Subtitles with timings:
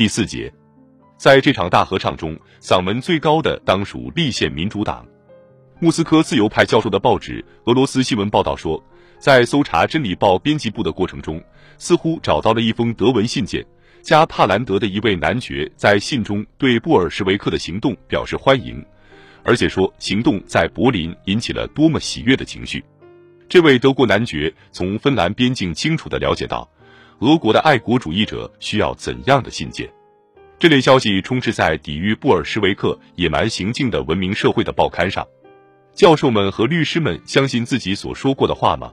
[0.00, 0.50] 第四节，
[1.18, 5.06] 在这场大合唱中，嗓门最高的当属立宪民主党。
[5.78, 8.82] 莫斯科自由派教授的报纸《俄罗斯新闻》报道说，
[9.18, 11.38] 在搜查《真理报》编辑部的过程中，
[11.76, 13.62] 似乎找到了一封德文信件。
[14.00, 18.82] 加帕兰德的一位男爵在信中对布尔什维克的行动表示欢迎，
[19.44, 22.82] 而且说行动在柏林引起了多么喜悦的情绪。
[23.50, 26.66] 这位德国男爵从芬兰边境清楚地了解到，
[27.20, 29.86] 俄国的爱国主义者需要怎样的信件。
[30.58, 35.26] 这类消息充斥在抵御布尔什维克野蛮行径的文明社会的报刊上。
[35.92, 38.92] 教授们和律师们相信自己所说过的话吗？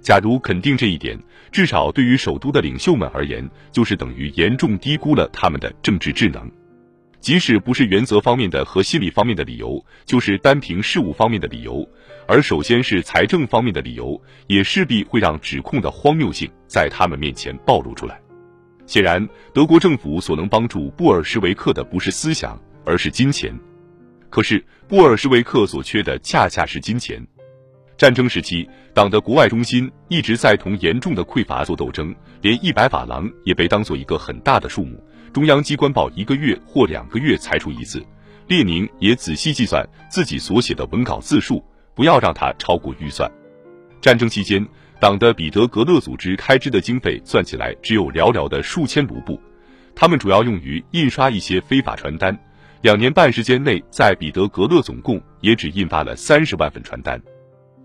[0.00, 1.18] 假如肯定这一点，
[1.52, 6.50] 至少对于首都的领袖们而言，就是等于严重低估了他们的政治智能。
[7.20, 11.86] 即使不是原则方面的和心理方面的理由，就是单凭事务方面的理由，
[12.26, 18.18] 而首先是财政方面的理由，也势必会让指控的荒谬性在他们面前暴露出来。
[18.86, 23.54] 显然，德国政府所能帮助布尔什维克的不是思想，而是金钱。
[24.30, 27.24] 可是，布尔什维克所缺的恰恰是金钱。
[27.98, 34.98] 战争时期，党的国外中心一直在同严重的匮乏做斗争，连一百法郎也被当做一个很大的数目。
[35.32, 38.04] 中央机关报一个月或两个月才出一次。
[38.48, 41.64] 列宁也仔细计算自己所写的文稿字数，
[41.94, 43.30] 不要让它超过预算。
[44.00, 44.66] 战争期间，
[44.98, 49.40] 党的彼得格勒组织开支的经费算起来只有寥寥的数千卢布，
[49.94, 52.36] 他们主要用于印刷一些非法传单。
[52.82, 57.22] 两年半时间内，在彼得格勒总共也只印发了三十万份传单。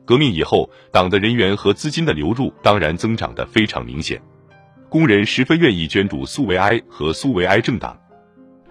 [0.04, 4.20] 革命以后，党的人员和资金的流入当然增长得非常明显，
[4.96, 8.00] 工人十分愿意捐助苏维埃和苏维埃政党。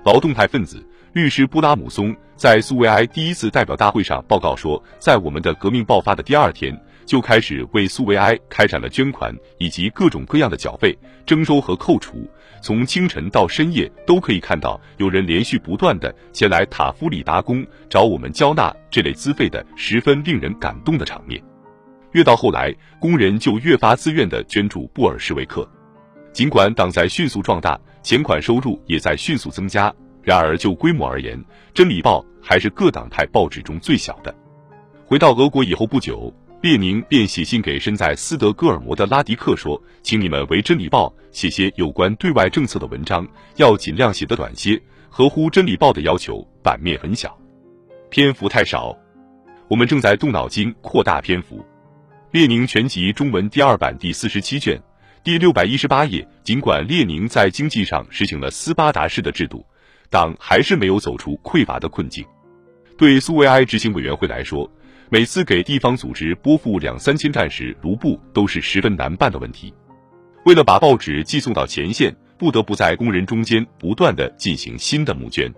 [0.07, 12.27] 劳动派分子律师布拉姆松在苏维埃第一次代表大会上报告说，在我们的革命爆发的第二天就开始为苏维埃开展了捐款以及各种各样的缴费、征收和扣除。
[12.63, 21.39] 从清晨到深夜都可以看到有人连续不断的前来塔夫里达宫找我们交纳这类资费的十分令人感动的场面。
[22.13, 25.69] 越到后来，工人就越发自愿的捐助布尔什维克。
[26.35, 31.39] 尽管党在迅速壮大，钱款收入也在迅速增加，然而就规模而言，
[31.73, 34.35] 《真理报》还是各党派报纸中最小的。
[35.07, 36.35] 回到俄国以后不久。
[36.61, 44.81] 列宁便写信给身在斯德哥尔摩的拉迪克说：“请你们为《真理报》写些有关对外政策的文章，要尽量写得短些，
[45.11, 46.43] 合乎《真理报》的要求。
[46.63, 47.39] 版面很小，
[48.09, 48.97] 篇幅太少。
[49.69, 51.59] 我们正在动脑筋扩大篇幅。”
[52.31, 54.83] 《列宁全集》中文第二版第四十七卷，
[55.25, 56.29] 第六百一十八页。
[56.43, 59.65] 尽管列宁在经济上实行了斯巴达式的制度，
[60.11, 62.23] 党还是没有走出匮乏的困境。
[62.99, 64.71] 对苏维埃执行委员会来说，
[65.09, 69.73] 每次给地方组织拨付两三千战时卢布都是十分难办的问题。
[70.45, 75.51] 为了把报纸寄送到前线，不得不在工人中间不断的进行新的募捐，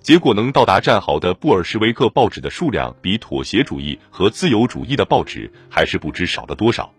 [0.00, 6.92] 结果能到达战壕的布尔什维克报纸的数量，比妥协主义和自由主义的报纸还是不知少了多少。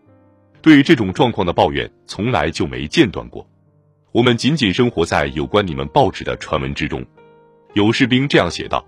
[0.61, 3.47] 对这种状况的抱怨从来就没间断过。
[4.11, 7.05] 我们仅仅生活在有关你们报纸的传闻之中。
[7.73, 8.85] 有士兵这样写道。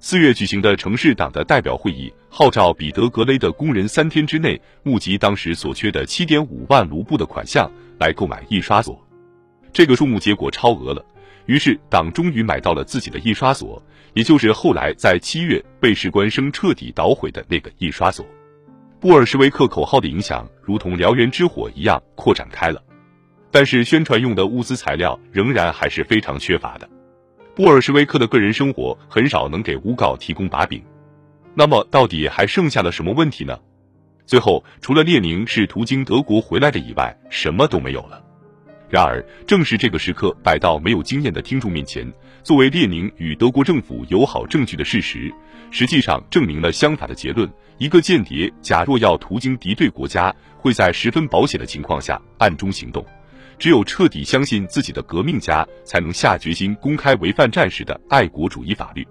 [0.00, 9.02] 四月举行的城市党的代表会议号召彼得格雷的工人三天之内募集当时所缺的七点五万卢布的款项来购买印刷所，
[9.72, 11.02] 这个数目结果超额了。
[11.46, 13.82] 于是党终于买到了自己的印刷所，
[14.12, 18.26] 也就是后来在七月被士官生彻底捣毁的那个印刷所。
[19.04, 22.82] 布尔什维克口号的影响如同燎原之火一样扩展开了，
[23.50, 26.88] 但是宣传用的物资材料仍然还是非常缺乏的。
[27.54, 30.82] 布尔什维克的个人生活很少能给诬告提供把柄，
[31.52, 33.58] 那么到底还剩下了什么问题呢？
[34.24, 38.23] 最后，除了列宁是途经德国回来的以外，什么都没有了。
[38.90, 42.06] 然而，正是这个时刻摆到没有经验的听众面前，
[42.42, 45.32] 作为列宁与德国政府友好证据的事实，
[45.70, 53.04] 实际上证明了相反的结论：一个间谍假若要途经敌对国家，会在十分保险的情况下暗中行动。
[53.58, 59.06] 只有彻底相信自己的革命家，才能下决心公开违反战时的爱国主义法律。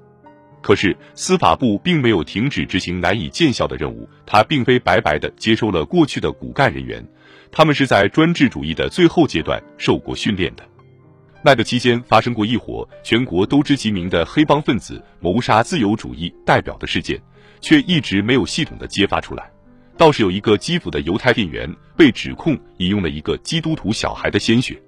[0.61, 7.05] 可是司法部并没有停止执行难以见效的任务，他并非白白的接收了过去的骨干人员，
[7.55, 10.63] 他们是在专制主义的最后阶段受过训练的。
[11.43, 17.21] 那个期间发生过一伙全国都知其名的黑帮分子谋杀自由主义代表的事件，
[17.61, 19.51] 却一直没有系统的揭发出来。
[19.95, 24.81] 倒是有一个基辅的犹太店员被指控引用了一个基督徒小孩的鲜血。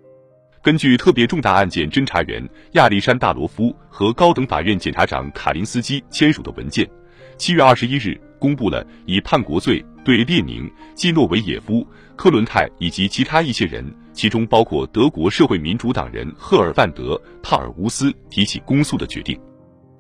[0.63, 6.89] 根据特别重大案件侦查员亚历山大罗夫和高等法院检察长卡林斯基签署的文件，
[7.38, 11.86] 七月二十一日公布了以叛国罪对列宁、季诺维也夫、
[12.16, 19.40] 科伦泰以及其他一些人其中包括德国社会民主党人赫尔万德·帕尔乌斯提起公诉的决定。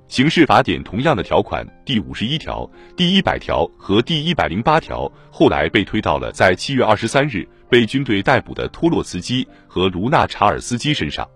[0.07, 11.27] 刑事法典同样的条款第五十一条、第一百条和第一百零八条后来被推到了在七月二十三日被军队逮捕的托洛茨基和卢纳查尔斯基身上。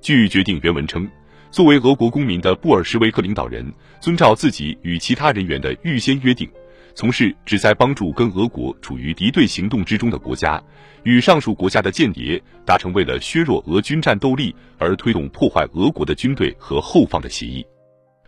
[0.00, 1.08] 据决定原文称，
[1.52, 3.70] 作为俄国公民的布尔什维克领导人，
[4.00, 6.50] 遵照自己与其他人员的预先约定，
[6.94, 10.60] 从事旨在帮助跟俄国处于敌对行动之中的国家，
[11.02, 17.62] 与上述国家的间谍达成为了削弱俄军战斗力而推动破坏俄国的军队和后方的协议。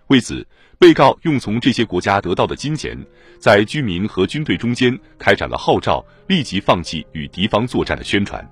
[0.09, 0.47] 为此，
[0.79, 2.94] 被告用从这些国家得到的金钱，
[3.38, 8.47] 在居民和军队中间开展了号召立即放弃与敌方作战的宣传，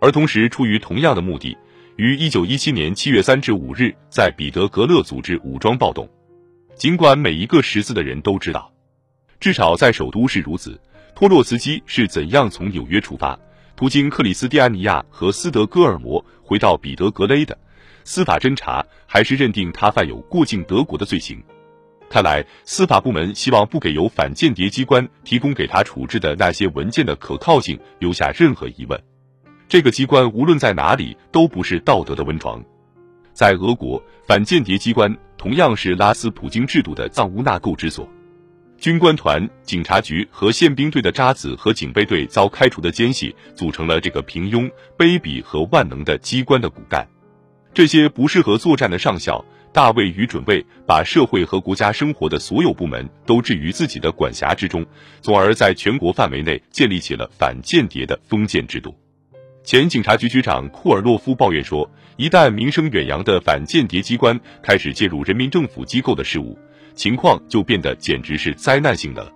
[0.00, 1.56] 而同时出于同样的目的，
[1.96, 6.08] 于一九一七年七月三至五日在彼得格勒组织武装暴动。
[6.74, 8.72] 尽管每一个识字的人都知道，
[9.38, 10.80] 至少在首都是如此，
[11.14, 13.38] 托洛茨基是怎样从纽约出发，
[13.76, 17.56] 途经克里斯蒂安尼亚和斯德哥尔摩回到彼得格勒的。
[18.04, 21.40] 司法侦查还是认定他犯有过境德国的罪行。
[22.08, 28.98] 看来，司法部门希望不给由反间谍机关提供给他处置的那些文件的可靠性留下任何疑问。
[29.72, 32.62] 这个机关无论在哪里都不是道德的温床。
[33.32, 38.06] 在俄国，反间谍机关同样是拉斯普京制度的藏污纳垢之所。
[38.76, 47.08] 军官团、警察局和宪兵队的渣子和警备队遭开除的奸细组成了这个平庸、卑鄙和万能的机关的骨干。
[47.72, 49.42] 这些不适合作战的上校
[49.72, 54.84] 大卫与准尉，把社会和国家生活的所有部门都置于自己的管辖之中，
[55.22, 58.94] 从而在全国范围内建立起了反间谍的封建制度。
[59.64, 61.88] 前警察局局长库尔洛夫抱怨说
[62.18, 66.58] ：“一旦名声远扬的反间谍机关开始介入人民政府机构的事务，
[66.94, 69.30] 情况就变得简直是灾难性的了。”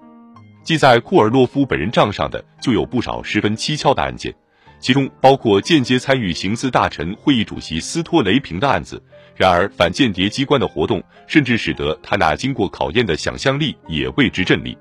[0.65, 4.35] 记在库尔洛夫本人账上的就有不少十分蹊跷的案件。
[4.79, 9.03] 其中包括间接参与刑司大臣会议主席斯托雷平的案子。
[9.37, 14.77] 然而，反间谍机关的活动甚至使得他那经过考验的想象力也为之震力。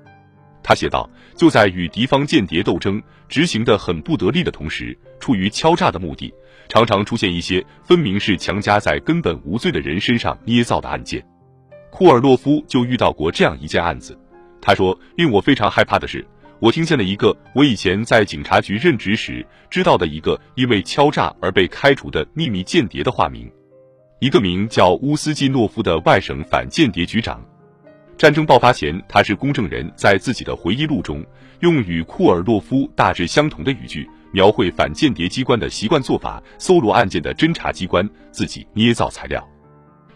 [0.68, 1.08] 他写道
[1.38, 6.34] ：“就在与敌方间谍斗争执行的很不得力的同时，出于敲诈的目的，
[6.68, 11.24] 常常出现一些分明是强加在根本无罪的人身上捏造的案件。
[11.92, 14.18] 库尔洛夫就遇到过这样一件案子。
[14.60, 16.26] 他说：‘令我非常害怕的是。’”
[16.58, 23.48] 我听见了一个我以前在警察局任职时知道的一个因为敲诈而被开除的秘密间谍的化名，
[24.18, 27.40] 一个名叫乌斯基诺夫的外省反间谍局长。
[28.18, 31.22] 战争爆发前，他是公证人，在自己的回忆录中，
[31.60, 39.46] 用与库尔洛夫大致相同的语句描绘反间谍机关的习惯做法：搜罗案件的侦查机关自己捏造材料，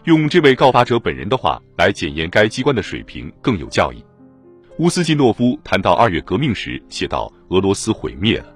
[0.05, 4.03] 用这位告发者本人的话来检验该机关的水平更有教益。
[4.79, 8.47] 乌斯季诺夫谈到二月革命时，写道：“俄罗斯毁灭了，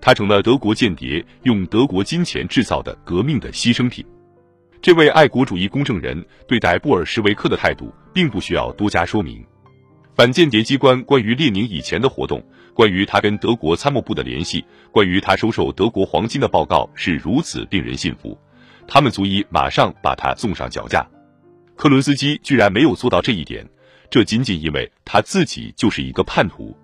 [0.00, 4.04] 他成了德国间谍用德国金钱制造的革命的牺牲品。”
[4.84, 9.42] 这位爱国主义公证人对待布尔什维克的态度，并不需要多加说明。
[10.14, 12.44] 反间谍机关关于列宁以前的活动，
[12.74, 18.38] 关于他跟德国参谋部的联系，关于他收受德国黄金的报告是如此令人信服，
[18.86, 21.08] 他们足以马上把他送上绞架。
[21.76, 23.66] 克伦斯基居然没有做到这一点。
[24.10, 26.76] 这仅仅因为他自己就是一个叛徒。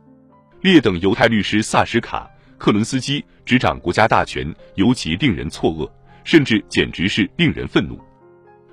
[0.63, 2.27] 劣等犹太律师萨什卡
[2.57, 5.87] 克伦斯基执掌国家大权，尤其令人错愕，
[6.25, 7.99] 甚至简直是令人愤怒。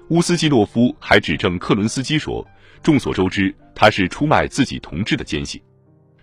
[0.09, 2.45] 乌斯基诺夫还指证克伦斯基说
[2.81, 5.61] ：“众所周知，他是出卖自己同志的奸细。”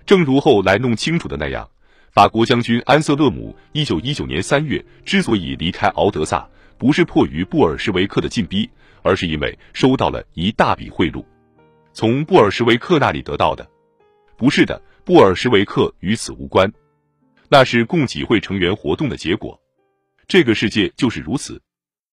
[0.07, 1.69] 正如后来弄清楚的那样，
[2.13, 8.69] 法国将军安瑟勒姆一九一九年三月之所以离开敖德萨，不是迫于布尔什维克的进逼，
[9.03, 11.25] 而是因为收到了一大笔贿赂。
[11.93, 13.69] 从布尔什维克那里得到的，
[14.37, 16.73] 不是的，布尔什维克与此无关，
[17.49, 19.61] 那是共济会成员活动的结果。
[20.27, 21.61] 这个世界就是如此。